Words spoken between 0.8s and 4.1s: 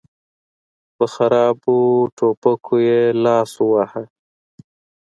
په خرابو ټوپکو يې لاس وواهه.